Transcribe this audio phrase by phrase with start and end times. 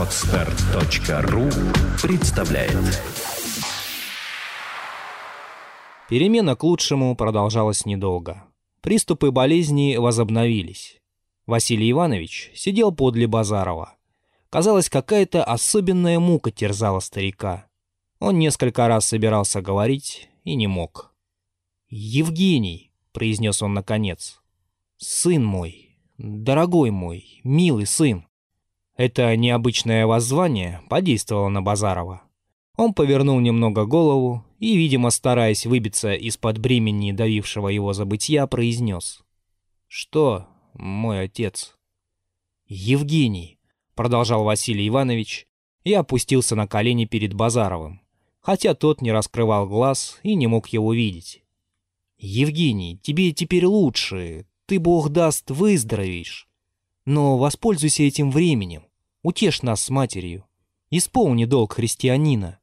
[0.00, 1.50] Отстар.ру
[2.00, 3.02] представляет
[6.08, 8.44] Перемена к лучшему продолжалась недолго.
[8.80, 10.96] Приступы болезни возобновились.
[11.44, 13.98] Василий Иванович сидел подле Базарова.
[14.48, 17.66] Казалось, какая-то особенная мука терзала старика.
[18.20, 21.14] Он несколько раз собирался говорить и не мог.
[21.90, 24.40] «Евгений»,— произнес он наконец,—
[24.96, 28.24] «сын мой, дорогой мой, милый сын».
[28.96, 32.22] Это необычное воззвание подействовало на Базарова.
[32.76, 39.22] Он повернул немного голову и, видимо, стараясь выбиться из-под бремени давившего его забытья, произнес.
[39.86, 41.76] «Что, мой отец?»
[42.66, 43.58] «Евгений»,—
[43.94, 45.48] продолжал Василий Иванович,
[45.84, 48.02] и опустился на колени перед Базаровым,
[48.40, 51.42] хотя тот не раскрывал глаз и не мог его видеть.
[52.18, 56.49] «Евгений, тебе теперь лучше, ты, Бог даст, выздоровеешь.
[57.04, 58.84] Но воспользуйся этим временем,
[59.22, 60.44] утешь нас с матерью,
[60.90, 62.58] исполни долг христианина.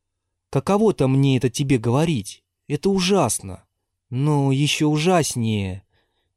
[0.49, 3.63] Каково-то мне это тебе говорить, это ужасно,
[4.09, 5.83] но еще ужаснее,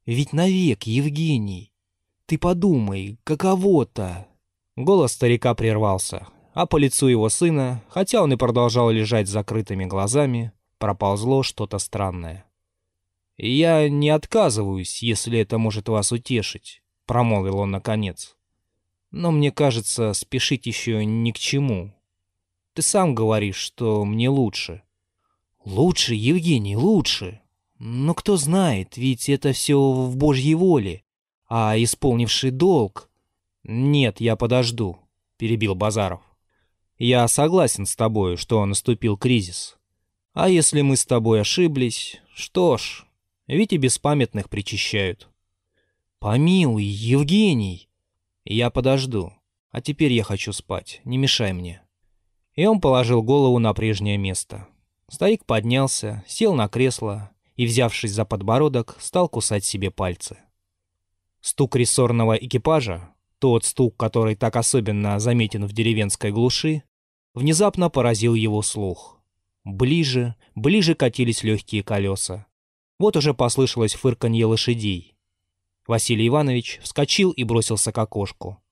[0.07, 1.73] ведь навек, Евгений.
[2.27, 4.27] Ты подумай, каково-то...»
[4.77, 9.85] Голос старика прервался, а по лицу его сына, хотя он и продолжал лежать с закрытыми
[9.85, 12.45] глазами, проползло что-то странное.
[13.37, 16.80] «Я не отказываюсь, если это может вас утешить»,—
[17.11, 18.37] промолвил он наконец.
[19.11, 21.93] «Но мне кажется, спешить еще ни к чему.
[22.73, 24.83] Ты сам говоришь, что мне лучше».
[25.65, 27.41] «Лучше, Евгений, лучше.
[27.81, 31.03] Но кто знает, ведь это все в Божьей воле.
[31.49, 33.11] А исполнивший долг...»
[33.65, 35.01] «Нет, я подожду»,—
[35.37, 36.21] перебил Базаров.
[36.97, 39.79] Я согласен с тобой, что наступил кризис.
[40.33, 43.05] А если мы с тобой ошиблись, что ж,
[43.49, 45.29] ведь и беспамятных причащают.
[46.21, 47.89] Помилуй, Евгений.
[48.45, 49.33] Я подожду.
[49.71, 51.81] А теперь я хочу спать, не мешай мне.
[52.55, 54.69] И он положил голову на прежнее место.
[55.09, 60.37] Старик поднялся, сел на кресло и, взявшись за подбородок, стал кусать себе пальцы.
[61.41, 66.83] Стук рессорного экипажа, тот стук, который так особенно заметен в деревенской глуши,
[67.33, 69.23] внезапно поразил его слух.
[69.65, 72.47] Ближе, ближе катились легкие колеса.
[72.99, 75.17] Вот уже послышалось фырканье лошадей.
[75.91, 78.63] Василий Иванович вскочил и бросился к окошку.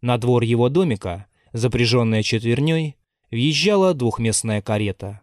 [0.00, 2.96] На двор его домика, запряженная четверней,
[3.30, 5.20] въезжала двухместная карета.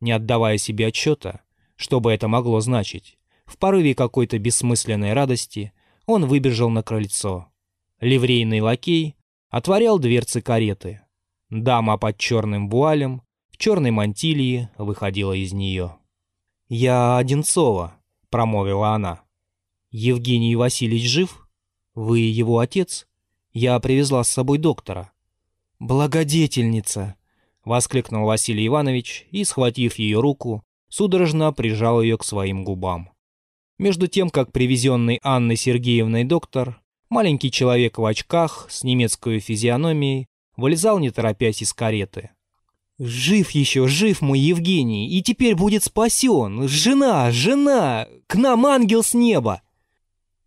[0.00, 1.42] Не отдавая себе отчета,
[1.76, 5.74] что бы это могло значить, в порыве какой-то бессмысленной радости
[6.06, 7.48] он выбежал на крыльцо.
[8.00, 9.14] Ливрейный лакей
[9.50, 11.02] отворял дверцы кареты.
[11.50, 15.98] Дама под черным вуалем, в черной мантилии, выходила из нее.
[16.70, 17.92] «Я Одинцова»,—
[18.30, 19.27] промовила она.
[19.90, 21.48] «Евгений Васильевич жив?
[21.94, 23.06] Вы его отец?
[23.52, 25.12] Я привезла с собой доктора».
[25.78, 27.16] «Благодетельница!»—
[27.64, 33.10] воскликнул Василий Иванович и, схватив ее руку, судорожно прижал ее к своим губам.
[33.78, 40.98] Между тем, как привезенный Анной Сергеевной доктор, маленький человек в очках с немецкой физиономией, вылезал
[40.98, 42.30] не торопясь из кареты.
[42.98, 46.68] «Жив еще, жив мой Евгений, и теперь будет спасен!
[46.68, 48.06] Жена, жена!
[48.26, 49.62] К нам ангел с неба!»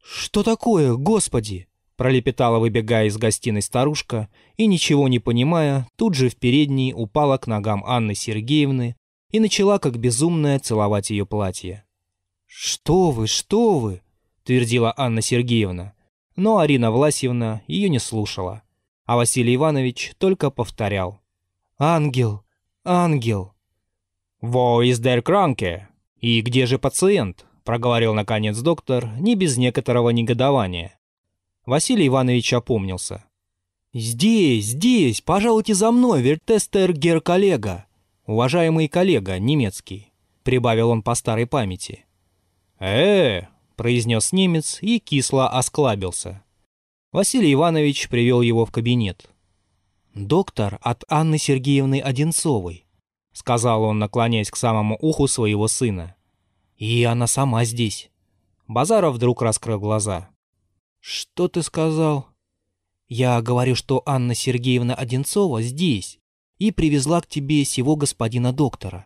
[0.04, 6.36] «Что такое, Господи?» пролепетала, выбегая из гостиной старушка, и, ничего не понимая, тут же в
[6.36, 8.96] передней упала к ногам Анны Сергеевны
[9.30, 11.86] и начала, как безумная, целовать ее платье.
[12.48, 14.02] «Что вы, что вы?»—
[14.44, 15.94] твердила Анна Сергеевна,
[16.36, 18.64] но Арина Власьевна ее не слушала
[19.12, 21.20] а Василий Иванович только повторял.
[21.78, 22.46] «Ангел!
[22.86, 23.54] Ангел!»
[24.40, 25.90] «Во из дер кранке?
[26.16, 30.98] И где же пациент?»— проговорил наконец доктор, не без некоторого негодования.
[31.66, 33.24] Василий Иванович опомнился.
[33.94, 37.86] «Здесь, здесь, пожалуйте за мной, вертестер гер коллега!»
[38.26, 40.14] «Уважаемый коллега, немецкий»,—
[40.44, 42.06] прибавил он по старой памяти.
[42.80, 46.44] «Э-э»,— произнес немец и кисло осклабился.
[47.12, 49.30] Василий Иванович привел его в кабинет.
[50.14, 52.86] «Доктор от Анны Сергеевны Одинцовой»,—
[53.34, 56.16] сказал он, наклоняясь к самому уху своего сына.
[56.82, 58.10] «И она сама здесь».
[58.68, 60.32] Базаров вдруг раскрыл глаза.
[61.00, 62.30] «Что ты сказал?»
[63.08, 66.18] «Я говорю, что Анна Сергеевна Одинцова здесь
[66.58, 69.06] и привезла к тебе сего господина доктора».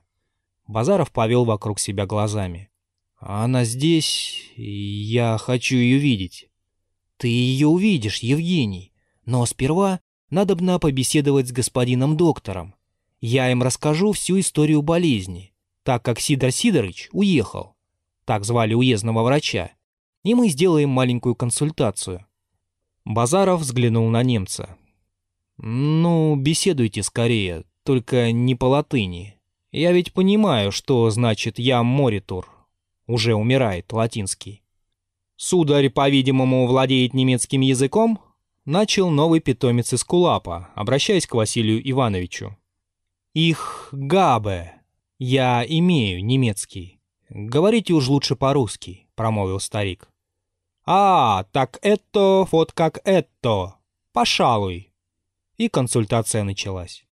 [0.68, 2.70] Базаров повел вокруг себя глазами.
[3.18, 6.48] «Она здесь, и я хочу ее видеть».
[7.18, 8.94] Ты ее увидишь, Евгений.
[9.26, 10.00] Но сперва
[10.30, 12.74] надобно побеседовать с господином доктором.
[13.20, 15.54] Я им расскажу всю историю болезни,
[15.86, 17.76] так как Сидор Сидорович уехал.
[18.26, 19.72] Так звали уездного врача.
[20.24, 22.26] И мы сделаем маленькую консультацию.
[23.06, 24.78] Базаров взглянул на немца.
[25.58, 29.40] Ну, беседуйте скорее, только не по латыни.
[29.72, 32.50] Я ведь понимаю, что значит «я моритур».
[33.06, 34.64] Уже умирает латинский.
[35.36, 38.20] Сударь, по-видимому, владеет немецким языком?
[38.66, 42.58] Начал новый питомец из Кулапа, обращаясь к Василию Ивановичу.
[43.36, 44.82] Их габе.
[45.18, 47.00] Я имею немецкий.
[47.30, 50.10] Говорите уж лучше по-русски, промолвил старик.
[50.86, 53.76] А, так это вот как это.
[54.12, 54.92] Пошалуй.
[55.58, 57.06] И консультация началась.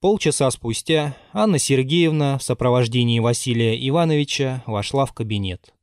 [0.00, 5.74] Полчаса спустя Анна Сергеевна в сопровождении Василия Ивановича вошла в кабинет.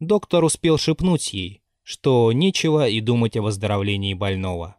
[0.00, 4.76] Доктор успел шепнуть ей, что нечего и думать о выздоровлении больного.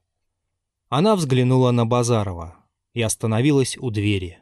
[0.89, 2.55] Она взглянула на Базарова
[2.93, 4.39] и остановилась у двери.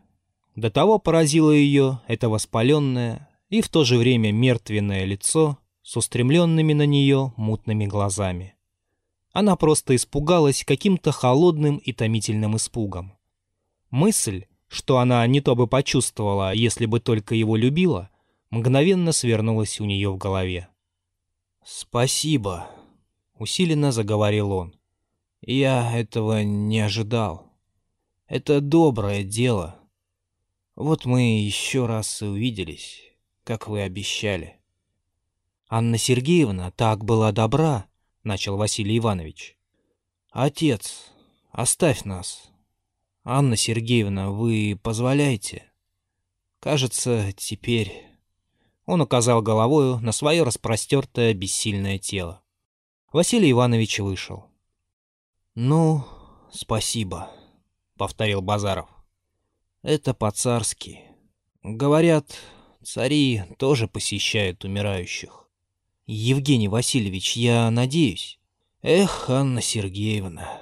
[0.55, 6.73] До того поразило ее это воспаленное и в то же время мертвенное лицо с устремленными
[6.73, 8.55] на нее мутными глазами.
[9.31, 13.13] Она просто испугалась каким-то холодным и томительным испугом.
[13.89, 18.09] Мысль, что она не то бы почувствовала, если бы только его любила,
[18.49, 20.67] мгновенно свернулась у нее в голове.
[21.63, 22.67] «Спасибо»,—
[23.37, 24.75] усиленно заговорил он.
[25.41, 27.47] «Я этого не ожидал.
[28.27, 29.80] Это доброе дело.
[30.81, 33.03] Вот мы еще раз и увиделись,
[33.43, 34.57] как вы обещали».
[35.69, 37.85] «Анна Сергеевна так была добра»,—
[38.23, 39.57] начал Василий Иванович.
[40.31, 41.11] «Отец,
[41.51, 42.51] оставь нас»,
[43.23, 45.71] «Анна Сергеевна, вы позволяете?»
[46.59, 48.07] «Кажется, теперь...»
[48.87, 52.41] Он указал головою на свое распростертое бессильное тело.
[53.13, 54.47] Василий Иванович вышел.
[55.53, 56.03] «Ну,
[56.51, 57.29] спасибо»,—
[57.97, 58.89] повторил Базаров.
[59.81, 61.01] «Это по-царски.
[61.63, 62.37] Говорят,
[62.83, 65.49] цари тоже посещают умирающих.
[66.05, 68.39] Евгений Васильевич, я надеюсь.
[68.81, 70.61] Эх, Анна Сергеевна...»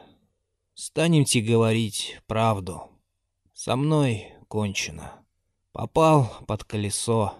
[0.82, 2.84] Станемте говорить правду.
[3.54, 5.12] Со мной кончено.
[5.74, 7.34] Попал под колесо.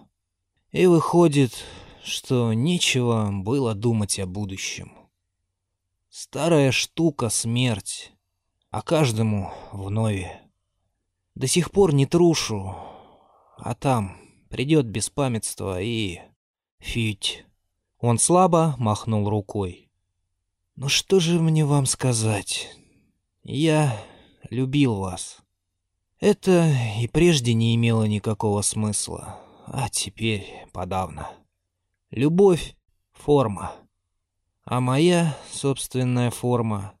[0.72, 1.64] И выходит,
[2.04, 4.92] что нечего было думать о будущем.
[6.10, 8.12] Старая штука смерть,
[8.68, 10.26] а каждому вновь.
[11.40, 12.76] До сих пор не трушу,
[13.56, 14.18] а там
[14.50, 16.20] придет беспамятство и...
[16.80, 17.46] Фить.
[17.98, 19.90] Он слабо махнул рукой.
[20.76, 22.68] «Ну что же мне вам сказать?
[23.42, 23.98] Я
[24.50, 25.38] любил вас.
[26.18, 26.70] Это
[27.00, 31.30] и прежде не имело никакого смысла, а теперь подавно.
[32.10, 32.76] Любовь—
[33.12, 33.72] форма,
[34.64, 36.98] а моя собственная форма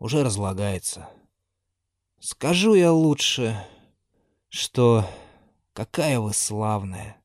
[0.00, 1.08] уже разлагается.
[2.18, 3.64] Скажу я лучше,
[4.56, 5.08] что
[5.72, 7.16] какая вы славная.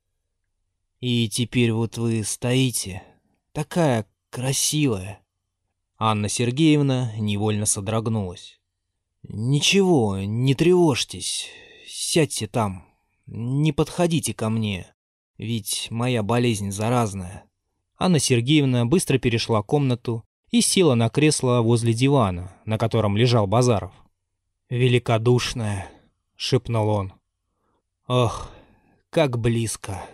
[1.00, 3.04] И теперь вот вы стоите,
[3.54, 5.22] такая красивая,
[6.04, 8.60] Анна Сергеевна невольно содрогнулась.
[9.22, 11.48] «Ничего, не тревожьтесь.
[11.86, 12.88] Сядьте там.
[13.28, 14.92] Не подходите ко мне,
[15.38, 17.44] ведь моя болезнь заразная».
[18.00, 23.94] Анна Сергеевна быстро перешла комнату и села на кресло возле дивана, на котором лежал Базаров.
[24.72, 25.88] «Великодушная»,—
[26.36, 27.14] шепнул он.
[28.14, 28.52] «Ох,
[29.10, 30.06] как близко!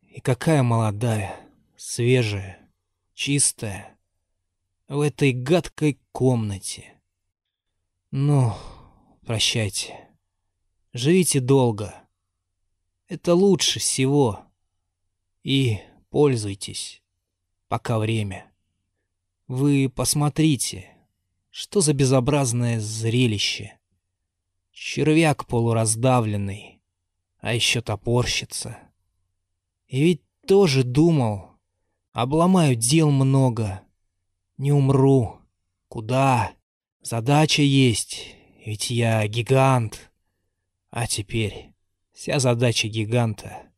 [0.00, 1.38] И какая молодая,
[1.76, 2.58] свежая,
[3.12, 3.98] чистая!»
[4.88, 6.94] в этой гадкой комнате.
[8.10, 8.54] Ну,
[9.26, 10.08] прощайте.
[10.94, 11.94] Живите долго.
[13.08, 14.46] Это лучше всего.
[15.42, 17.02] И пользуйтесь,
[17.68, 18.50] пока время.
[19.48, 20.96] Вы посмотрите,
[21.50, 23.78] что за безобразное зрелище.
[24.72, 26.73] Червяк полураздавленный,
[27.44, 28.78] а еще топорщится.
[29.86, 31.50] И ведь тоже думал,
[32.12, 33.82] обломаю дел много,
[34.56, 35.40] не умру.
[35.88, 36.54] Куда?
[37.02, 38.34] Задача есть,
[38.64, 40.10] ведь я гигант.
[40.88, 41.74] А теперь
[42.14, 43.70] вся задача гиганта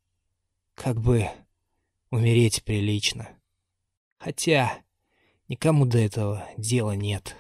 [0.75, 1.29] как бы
[2.13, 3.31] умереть прилично.
[4.17, 4.79] Хотя
[5.49, 7.35] никому до этого дела нет.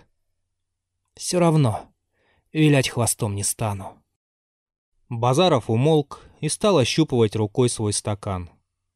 [1.14, 1.94] Все равно
[2.52, 4.02] вилять хвостом не стану.
[5.08, 8.50] Базаров умолк и стал ощупывать рукой свой стакан.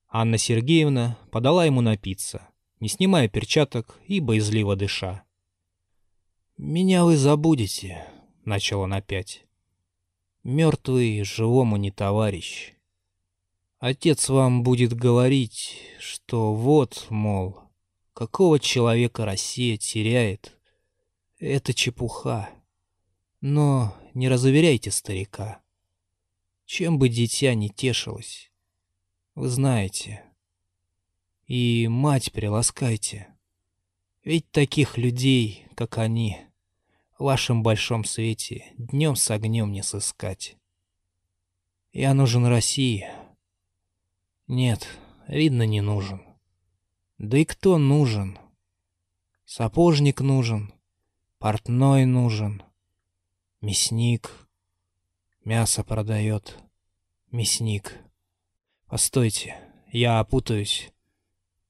[0.08, 2.50] Анна Сергеевна подала ему напиться
[2.80, 5.22] не снимая перчаток и боязливо дыша.
[6.56, 8.06] «Меня вы забудете»,—
[8.44, 9.46] начал он опять.
[10.42, 12.72] «Мертвый живому не товарищ.
[13.78, 17.60] Отец вам будет говорить, что вот, мол,
[18.14, 20.58] какого человека Россия теряет.
[21.38, 22.50] Это чепуха.
[23.40, 25.59] Но не разуверяйте старика.
[26.72, 28.52] Чем бы дитя не тешилось.
[29.34, 30.22] Вы знаете,
[31.48, 33.26] и мать приласкайте.
[34.22, 36.38] Ведь таких людей, как они,
[37.18, 40.56] в вашем большом свете днем с огнем не сыскать.
[41.92, 43.08] Я нужен России.
[44.46, 44.86] Нет,
[45.26, 46.22] видно, не нужен.
[47.18, 48.38] Да и кто нужен?
[49.44, 50.72] Сапожник нужен,
[51.40, 52.62] портной нужен,
[53.60, 54.39] мясник,
[55.44, 56.58] мясо продает,
[57.30, 57.98] мясник.
[58.86, 59.56] Постойте,
[59.90, 60.92] я опутаюсь.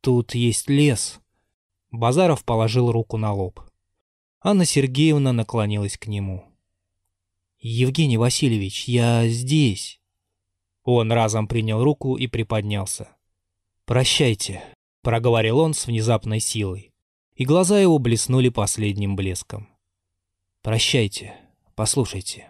[0.00, 1.21] Тут есть лес.
[1.91, 3.61] Базаров положил руку на лоб.
[4.41, 6.45] Анна Сергеевна наклонилась к нему.
[7.59, 10.00] «Евгений Васильевич, я здесь».
[10.83, 13.09] Он разом принял руку и приподнялся.
[13.85, 14.62] «Прощайте»,—
[15.03, 16.95] проговорил он с внезапной силой,
[17.35, 19.69] и глаза его блеснули последним блеском.
[20.62, 21.35] «Прощайте,
[21.75, 22.50] послушайте,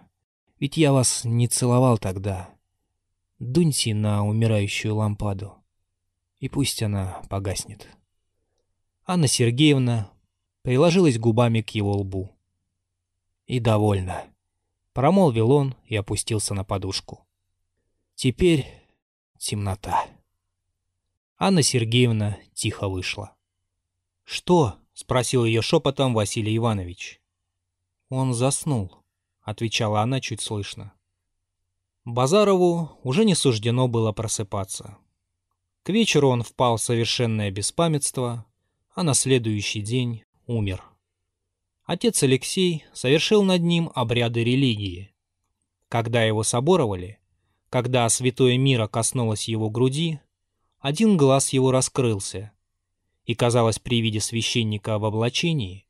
[0.61, 2.55] ведь я вас не целовал тогда.
[3.39, 5.57] Дуньте на умирающую лампаду,
[6.39, 7.89] и пусть она погаснет».
[9.05, 10.13] Анна Сергеевна
[10.63, 12.31] приложилась губами к его лбу.
[13.47, 14.25] «И довольно»,—
[14.93, 17.27] промолвил он и опустился на подушку.
[18.15, 18.67] «Теперь
[19.39, 20.07] темнота».
[21.39, 23.35] Анна Сергеевна тихо вышла.
[24.25, 27.21] «Что?»— спросил ее шепотом Василий Иванович.
[28.11, 29.00] «Он заснул»,—
[29.43, 30.93] отвечала она чуть слышно.
[32.05, 34.99] Базарову уже не суждено было просыпаться.
[35.83, 38.47] К вечеру он впал в совершенное беспамятство,
[38.95, 40.85] а на следующий день умер.
[41.85, 45.13] Отец Алексей совершил над ним обряды религии.
[45.89, 47.19] Когда его соборовали,
[47.69, 50.21] когда святое мира коснулось его груди,
[50.79, 52.53] один глаз его раскрылся,
[53.25, 55.87] и, казалось, при виде священника в облачении,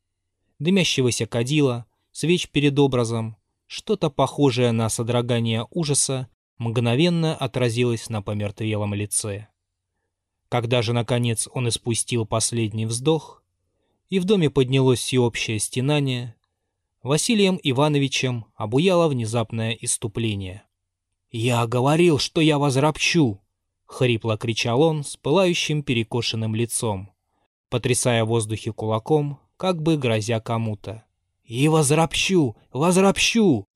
[0.59, 3.37] дымящегося кадила, свеч перед образом,
[3.71, 9.47] что-то похожее на содрогание ужаса мгновенно отразилось на помертвелом лице.
[10.49, 13.41] Когда же, наконец, он испустил последний вздох,
[14.09, 16.35] и в доме поднялось всеобщее стенание,
[17.01, 20.63] Василием Ивановичем обуяло внезапное иступление.
[21.31, 23.39] «Я говорил, что я возропчу!»—
[23.85, 27.09] хрипло кричал он с пылающим перекошенным лицом,
[27.69, 31.05] потрясая в воздухе кулаком, как бы грозя кому-то.
[31.51, 32.55] «И возропчу!
[32.71, 33.67] Возропчу!»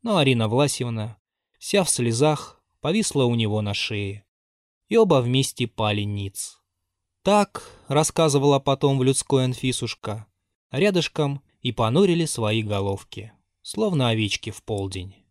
[0.00, 1.18] Но Арина Власьевна,
[1.58, 4.24] вся в слезах, повисла у него на шее,
[4.88, 6.62] и оба вместе пали ниц.
[7.22, 10.26] Так, рассказывала потом в людской Анфисушка,
[10.70, 15.26] рядышком и понурили свои головки, словно овечки в полдень.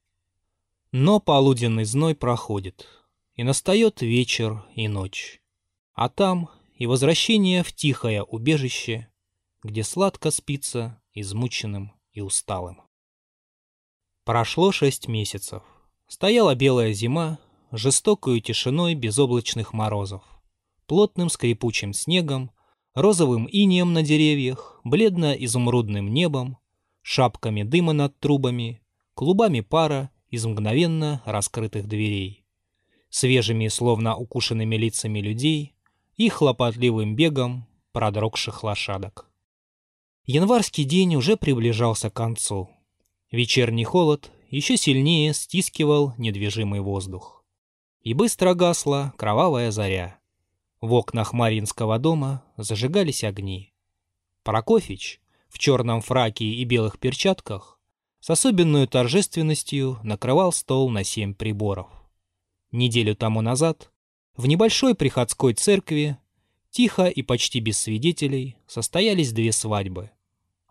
[0.91, 2.87] Но полуденный зной проходит,
[3.33, 5.41] и настает вечер и ночь.
[5.95, 9.09] А там и возвращение в тихое убежище,
[9.63, 12.81] где сладко спится измученным и усталым.
[14.25, 15.63] Прошло шесть месяцев.
[16.07, 17.39] Стояла белая зима,
[17.71, 20.23] жестокую тишиной безоблачных морозов
[20.87, 22.51] плотным скрипучим снегом,
[22.93, 26.57] розовым инеем на деревьях, бледно-изумрудным небом,
[27.01, 28.81] шапками дыма над трубами,
[29.13, 32.45] клубами пара из мгновенно раскрытых дверей,
[33.09, 35.75] свежими, словно укушенными лицами людей
[36.15, 39.32] и хлопотливым бегом продрогших лошадок.
[40.25, 42.69] Январский день уже приближался к концу.
[43.29, 47.43] Вечерний холод еще сильнее стискивал недвижимый воздух.
[48.03, 50.17] И быстро гасла кровавая заря.
[50.79, 53.73] В окнах Маринского дома зажигались огни.
[54.43, 57.77] Прокофич в черном фраке и белых перчатках
[58.21, 61.89] с особенной торжественностью накрывал стол на семь приборов.
[62.71, 63.91] Неделю тому назад
[64.37, 66.17] в небольшой приходской церкви
[66.73, 70.09] тихо и почти без свидетелей состоялись две свадьбы.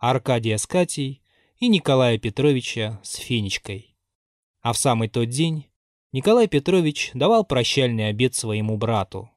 [0.05, 1.21] Аркадия с Катей
[1.59, 3.95] и Николая Петровича с Фенечкой.
[4.59, 5.67] А в самый тот день
[6.11, 9.29] Николай Петрович давал прощальный обед своему брату,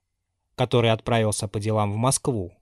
[0.57, 2.53] который отправился по делам в Москву.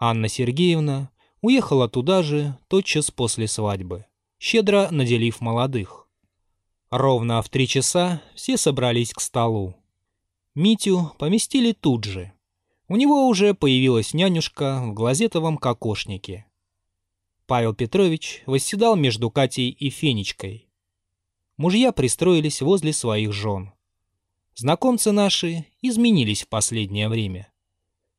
[0.00, 1.12] Анна Сергеевна
[1.42, 4.06] уехала туда же тотчас после свадьбы,
[4.40, 6.08] щедро наделив молодых.
[6.90, 9.76] Ровно в три часа все собрались к столу.
[10.56, 12.32] Митю поместили тут же.
[12.88, 16.46] У него уже появилась нянюшка в глазетовом кокошнике.
[17.52, 20.70] Павел Петрович восседал между Катей и Фенечкой.
[21.58, 23.74] Мужья пристроились возле своих жен.
[24.54, 27.52] Знакомцы наши изменились в последнее время.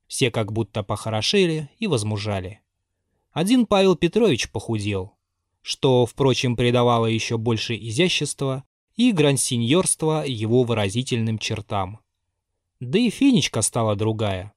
[0.06, 2.62] Все как будто похорошели и возмужали.
[3.32, 5.14] Один Павел Петрович похудел,
[5.64, 8.64] что, впрочем, придавало еще больше изящества
[8.96, 12.02] и грансиньорства его выразительным чертам.
[12.80, 14.54] Да и Фенечка стала другая.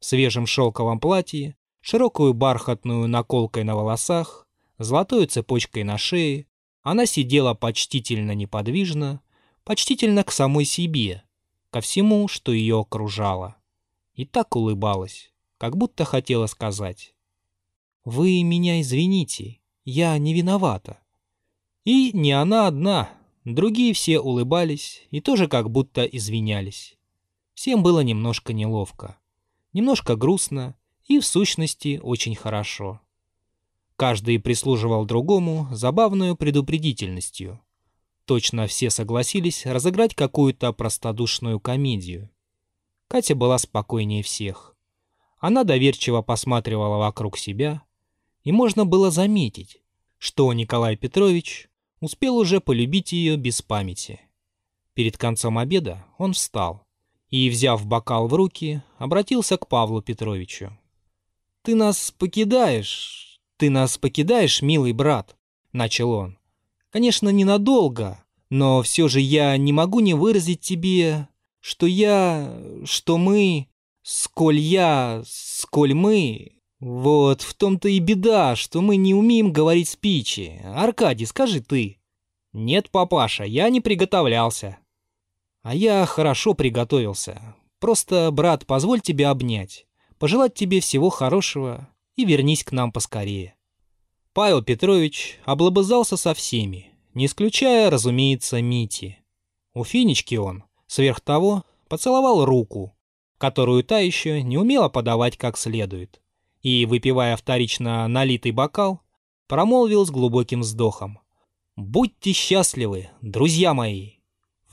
[0.00, 4.46] В свежем шелковом платье, широкую бархатную наколкой на волосах,
[4.78, 6.46] золотой цепочкой на шее,
[6.82, 9.20] она сидела почтительно неподвижно,
[9.64, 11.22] почтительно к самой себе,
[11.70, 13.56] ко всему, что ее окружало.
[14.14, 17.14] И так улыбалась, как будто хотела сказать.
[18.04, 21.00] «Вы меня извините, я не виновата.
[21.84, 23.10] И не она одна,
[23.44, 26.98] другие все улыбались и тоже как будто извинялись.
[27.54, 29.18] Всем было немножко неловко,
[29.72, 30.76] немножко грустно
[31.08, 33.00] и в сущности очень хорошо.
[33.96, 37.60] Каждый прислуживал другому забавную предупредительностью.
[38.26, 42.30] Точно все согласились разыграть какую-то простодушную комедию.
[43.08, 44.76] Катя была спокойнее всех.
[45.38, 47.82] Она доверчиво посматривала вокруг себя,
[48.44, 49.82] и можно было заметить,
[50.18, 51.68] что Николай Петрович
[52.00, 54.20] успел уже полюбить ее без памяти.
[54.94, 56.82] Перед концом обеда он встал
[57.30, 60.76] и, взяв бокал в руки, обратился к Павлу Петровичу.
[61.68, 65.36] «Ты нас покидаешь, ты нас покидаешь, милый брат»,—
[65.74, 66.38] начал он.
[66.88, 71.28] «Конечно, ненадолго, но все же я не могу не выразить тебе,
[71.60, 73.68] что я, что мы,
[74.00, 80.62] сколь я, сколь мы, «Вот в том-то и беда, что мы не умеем говорить спичи.
[80.64, 81.98] Аркадий, скажи ты».
[82.54, 84.78] «Нет, папаша, я не приготовлялся».
[85.62, 87.56] «А я хорошо приготовился.
[87.78, 89.86] Просто, брат, позволь тебе обнять,
[90.18, 93.54] пожелать тебе всего хорошего и вернись к нам поскорее».
[94.32, 99.18] Павел Петрович облобызался со всеми, не исключая, разумеется, Мити.
[99.74, 102.96] У Финички он, сверх того, поцеловал руку,
[103.38, 106.20] которую та еще не умела подавать как следует
[106.62, 109.00] и, выпивая вторично налитый бокал,
[109.46, 111.20] промолвил с глубоким вздохом.
[111.76, 114.14] «Будьте счастливы, друзья мои!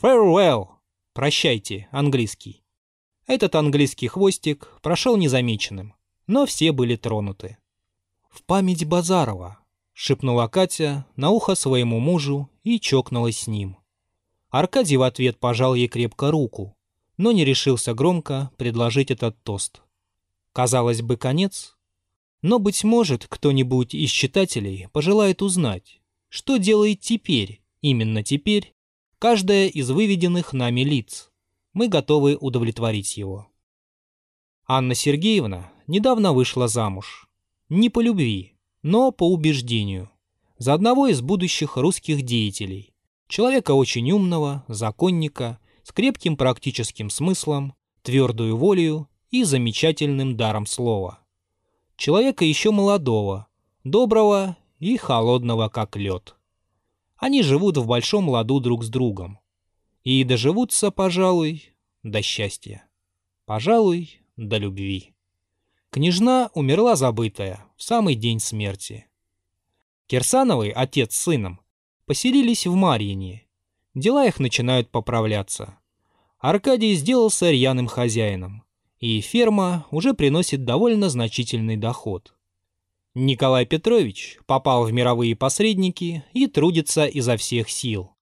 [0.02, 0.70] Farewell!
[1.14, 2.65] Прощайте, английский!»
[3.28, 5.96] Этот английский хвостик прошел незамеченным,
[6.28, 7.58] но все были тронуты.
[8.30, 9.60] «В память Базарова!»—
[9.94, 13.78] шепнула Катя на ухо своему мужу и чокнулась с ним.
[14.50, 16.78] Аркадий в ответ пожал ей крепко руку,
[17.18, 19.82] но не решился громко предложить этот тост.
[20.54, 21.76] Казалось бы, конец,
[22.42, 28.76] но, быть может, кто-нибудь из читателей пожелает узнать, что делает теперь, именно теперь,
[29.18, 31.32] каждая из выведенных нами лиц.
[31.76, 33.48] Мы готовы удовлетворить его.
[34.66, 37.30] Анна Сергеевна недавно вышла замуж.
[37.70, 40.10] Не по любви, но по убеждению.
[40.58, 42.96] За одного из будущих русских деятелей.
[43.28, 51.22] Человека очень умного, законника, с крепким практическим смыслом, твердую волею и замечательным даром слова
[51.98, 53.48] человека еще молодого,
[53.84, 56.36] доброго и холодного, как лед.
[57.18, 59.40] Они живут в большом ладу друг с другом.
[60.06, 62.86] И доживутся, пожалуй, до счастья.
[63.46, 65.14] Пожалуй, до любви.
[65.90, 69.08] Княжна умерла забытая в самый день смерти.
[70.08, 71.60] Кирсановый, отец с сыном,
[72.06, 73.46] поселились в Марьине.
[73.94, 75.78] Дела их начинают поправляться.
[76.40, 78.66] Аркадий сделался рьяным хозяином
[79.00, 82.34] и ферма уже приносит довольно значительный доход.
[83.14, 88.15] Николай Петрович попал в мировые посредники и трудится изо всех сил.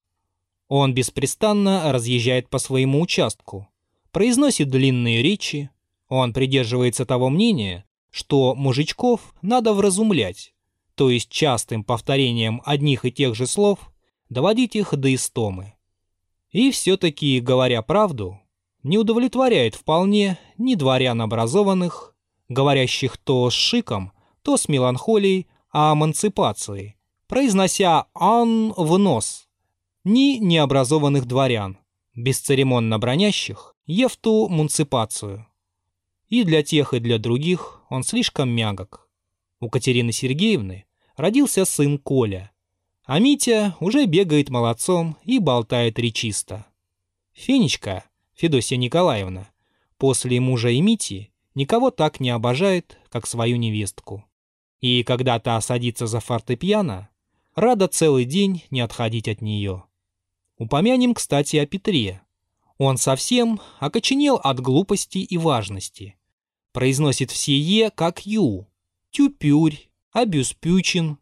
[0.68, 3.68] Он беспрестанно разъезжает по своему участку,
[4.12, 5.70] произносит длинные речи,
[6.08, 10.54] он придерживается того мнения, что мужичков надо вразумлять,
[10.94, 13.90] то есть частым повторением одних и тех же слов
[14.28, 15.74] доводить их до истомы.
[16.50, 18.40] И все-таки, говоря правду,
[18.84, 22.14] не удовлетворяет вполне ни дворян образованных,
[22.48, 26.96] говорящих то с шиком, то с меланхолией о эмансипации,
[27.26, 29.43] произнося «ан» в нос,
[30.04, 31.78] ни необразованных дворян,
[32.14, 35.46] бесцеремонно бронящих Ефту мунципацию.
[36.28, 39.08] И для тех, и для других он слишком мягок.
[39.60, 40.84] У Катерины Сергеевны
[41.16, 42.50] родился сын Коля,
[43.04, 46.66] а Митя уже бегает молодцом и болтает речисто.
[47.32, 49.50] Фенечка Федосия Николаевна,
[49.98, 54.24] после мужа и Мити никого так не обожает, как свою невестку.
[54.80, 57.08] И когда та садится за фортепиано,
[57.54, 59.84] рада целый день не отходить от нее.
[60.58, 62.22] Упомянем, кстати, о Петре.
[62.78, 66.16] Он совсем окоченел от глупости и важности.
[66.72, 68.66] Произносит все «е» как «ю»,
[69.10, 71.18] «тюпюрь», «абюспючин»,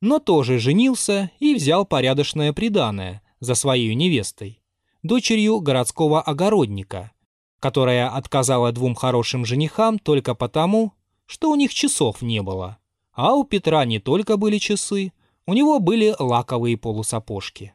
[0.00, 4.60] но тоже женился и взял порядочное приданое за своей невестой
[5.02, 7.12] дочерью городского огородника,
[7.58, 10.92] которая отказала двум хорошим женихам только потому,
[11.26, 12.78] что у них часов не было.
[13.12, 15.12] А у Петра не только были часы,
[15.46, 17.74] у него были лаковые полусапожки.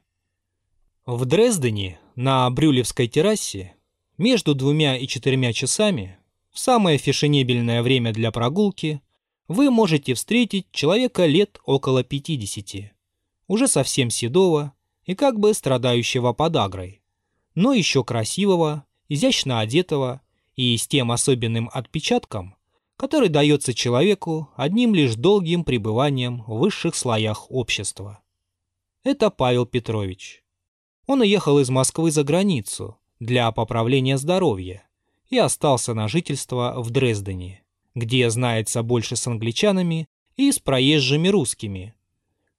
[1.06, 3.76] В Дрездене на Брюлевской террасе
[4.18, 6.18] между двумя и четырьмя часами,
[6.52, 9.02] в самое фешенебельное время для прогулки,
[9.48, 12.92] вы можете встретить человека лет около 50,
[13.48, 14.74] уже совсем седого
[15.06, 17.02] и как бы страдающего подагрой
[17.56, 20.22] но еще красивого, изящно одетого
[20.56, 22.56] и с тем особенным отпечатком,
[22.98, 28.22] который дается человеку одним лишь долгим пребыванием в высших слоях общества.
[29.04, 30.45] Это Павел Петрович.
[31.08, 34.84] Он уехал из Москвы за границу для поправления здоровья
[35.30, 37.64] и остался на жительство в Дрездене,
[37.94, 41.94] где знается больше с англичанами и с проезжими русскими.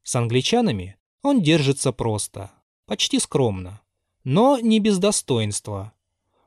[0.03, 2.53] С англичанами он держится просто,
[2.87, 3.81] почти скромно,
[4.23, 5.93] но не без достоинства.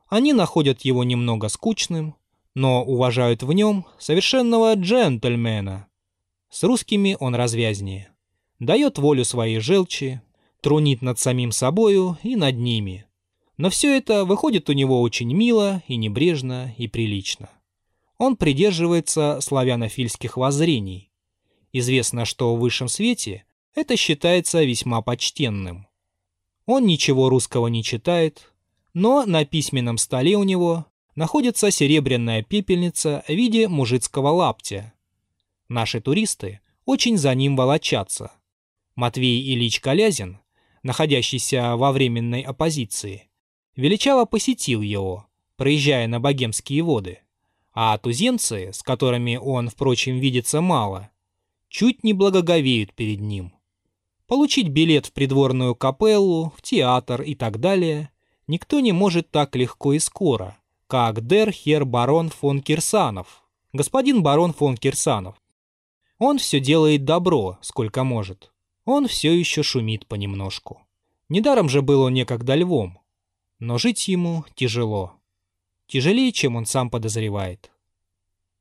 [0.07, 2.15] Они находят его немного скучным,
[2.55, 5.87] но уважают в нем совершенного джентльмена.
[6.49, 8.09] С русскими он развязнее.
[8.59, 10.21] Дает волю своей желчи,
[10.61, 13.05] трунит над самим собою и над ними.
[13.57, 17.49] Но все это выходит у него очень мило и небрежно и прилично.
[18.17, 21.11] Он придерживается славянофильских воззрений.
[21.71, 23.45] Известно, что в высшем свете
[23.75, 25.87] это считается весьма почтенным.
[26.65, 28.53] Он ничего русского не читает,
[28.93, 34.93] но на письменном столе у него находится серебряная пепельница в виде мужицкого лаптя.
[35.67, 38.31] Наши туристы очень за ним волочатся.
[38.95, 40.39] Матвей Ильич Колязин,
[40.83, 43.29] находящийся во временной оппозиции,
[43.75, 47.19] величаво посетил его, проезжая на богемские воды,
[47.73, 51.11] а туземцы, с которыми он, впрочем, видится мало,
[51.69, 53.53] чуть не благоговеют перед ним.
[54.27, 58.11] Получить билет в придворную капеллу, в театр и так далее
[58.47, 64.53] никто не может так легко и скоро, как дер хер барон фон Кирсанов, господин барон
[64.53, 65.35] фон Кирсанов.
[66.17, 68.51] Он все делает добро, сколько может.
[68.91, 70.81] Он все еще шумит понемножку.
[71.29, 72.97] Недаром же был он некогда львом.
[73.59, 75.13] Но жить ему тяжело.
[75.85, 77.69] Тяжелее, чем он сам подозревает.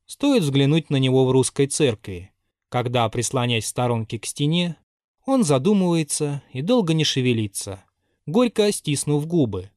[0.05, 2.31] Стоит взглянуть на него в русской церкви,
[2.69, 4.77] когда, прислонясь в сторонке к стене,
[5.25, 7.83] он задумывается и долго не шевелится,
[8.27, 9.71] горько стиснув губы.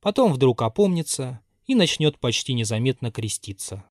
[0.00, 3.84] Потом вдруг опомнится и начнет почти незаметно креститься.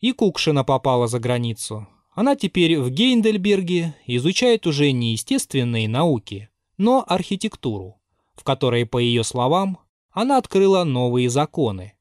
[0.00, 1.86] И Кукшина попала за границу.
[2.14, 8.00] Она теперь в Гейндельберге изучает уже не естественные науки, но архитектуру,
[8.34, 9.78] в которой, по ее словам,
[10.12, 11.94] она открыла новые законы.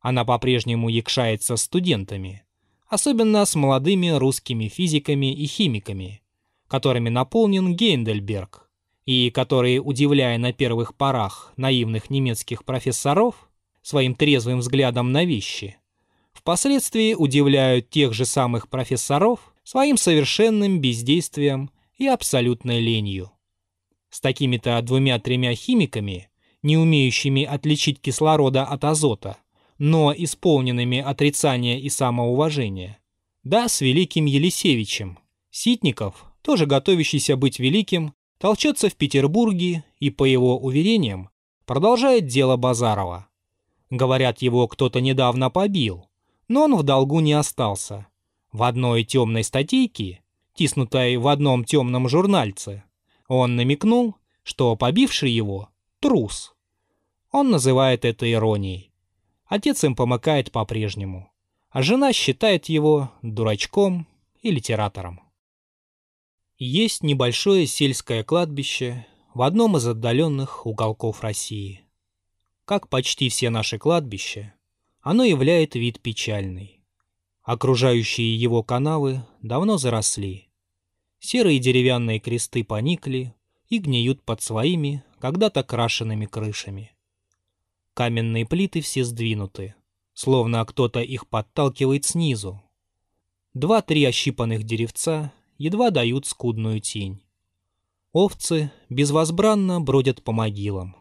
[0.00, 2.44] Она по-прежнему якшается студентами,
[2.88, 6.22] особенно с молодыми русскими физиками и химиками,
[6.68, 8.68] которыми наполнен Гейндельберг,
[9.06, 13.48] и которые, удивляя на первых порах наивных немецких профессоров
[13.80, 15.78] своим трезвым взглядом на вещи,
[16.34, 23.32] впоследствии удивляют тех же самых профессоров своим совершенным бездействием и абсолютной ленью.
[24.08, 26.28] С такими-то двумя-тремя химиками,
[26.62, 29.36] не умеющими отличить кислорода от азота,
[29.78, 33.00] но исполненными отрицания и самоуважения,
[33.42, 35.18] да с великим Елисевичем,
[35.50, 41.30] Ситников тоже готовящийся быть великим, толчется в Петербурге и, по его уверениям,
[41.66, 43.26] продолжает дело Базарова.
[43.90, 46.08] Говорят, его кто-то недавно побил,
[46.46, 48.06] но он в долгу не остался.
[48.54, 50.22] В одной темной статейке,
[50.54, 52.84] тиснутой в одном темном журнальце,
[53.26, 54.14] он намекнул,
[54.44, 56.54] что побивший его– трус.
[57.32, 58.92] Он называет это иронией.
[59.46, 61.32] Отец им помыкает по-прежнему,
[61.70, 64.06] а жена считает его дурачком
[64.40, 65.20] и литератором.
[66.56, 71.80] Есть небольшое сельское кладбище в одном из отдаленных уголков России.
[72.66, 74.54] Как почти все наши кладбища,
[75.00, 76.83] оно являет вид печальный.
[77.44, 80.48] Окружающие его канавы давно заросли.
[81.18, 83.34] Серые деревянные кресты поникли
[83.68, 86.92] и гниют под своими, когда-то крашенными крышами.
[87.92, 89.74] Каменные плиты все сдвинуты,
[90.14, 92.62] словно кто-то их подталкивает снизу.
[93.52, 97.22] Два-три ощипанных деревца едва дают скудную тень.
[98.12, 100.96] Овцы безвозбранно бродят по могилам.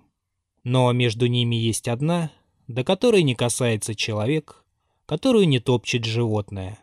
[0.65, 2.31] Но между ними есть одна,
[2.67, 4.62] до которой не касается человек,
[5.05, 6.79] которую не топчет животное.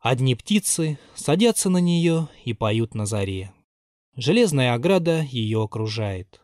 [0.00, 3.52] Одни птицы садятся на нее и поют на заре.
[4.14, 6.40] Железная ограда ее окружает.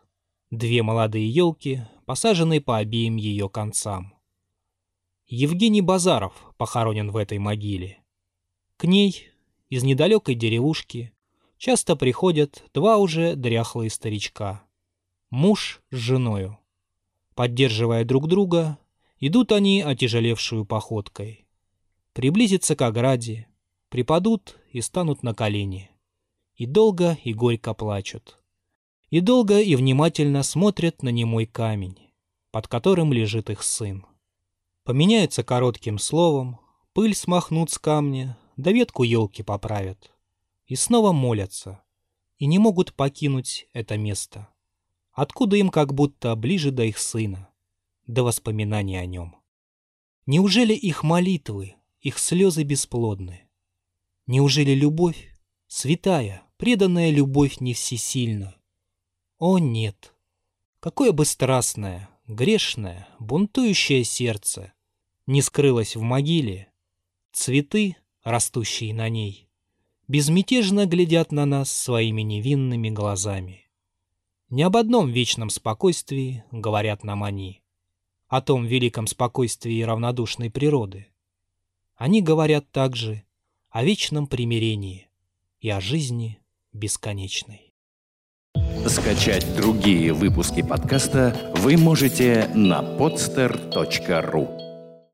[0.51, 4.13] Две молодые елки, посаженные по обеим ее концам.
[5.27, 7.99] Евгений Базаров похоронен в этой могиле.
[8.77, 9.29] К ней
[9.69, 11.13] из недалекой деревушки
[11.57, 14.63] часто приходят два уже дряхлые старичка.
[15.29, 16.59] Муж с женою.
[17.33, 18.77] Поддерживая друг друга,
[19.19, 21.45] идут они отяжелевшую походкой.
[22.13, 23.47] Приблизятся к ограде,
[23.89, 25.89] припадут и станут на колени.
[26.55, 28.37] И долго и горько плачут.
[29.09, 31.99] И долго и внимательно смотрят на немой камень,
[32.51, 34.05] под которым лежит их сын.
[34.83, 36.59] Поменяются коротким словом,
[36.93, 40.11] пыль смахнут с камня, да ветку елки поправят.
[40.65, 41.83] И снова молятся,
[42.37, 44.49] и не могут покинуть это место.
[45.11, 47.49] Откуда им как будто ближе до их сына,
[48.07, 49.35] до воспоминаний о нем.
[50.25, 53.47] Неужели их молитвы, их слезы бесплодны.
[54.27, 55.33] Неужели любовь,
[55.67, 58.55] святая, преданная любовь не всесильна?
[59.39, 60.13] О, нет!
[60.79, 64.73] Какое бы страстное, грешное, бунтующее сердце
[65.25, 66.71] не скрылось в могиле,
[67.31, 69.49] цветы, растущие на ней,
[70.07, 73.67] безмятежно глядят на нас своими невинными глазами.
[74.49, 77.63] Не об одном вечном спокойствии говорят нам они,
[78.35, 81.07] о том великом спокойствии равнодушной природы.
[81.95, 83.23] Они говорят также
[83.69, 85.07] о вечном примирении
[85.61, 86.39] и о жизни
[86.73, 87.73] бесконечной.
[88.87, 94.64] Скачать другие выпуски подкаста вы можете на podster.ru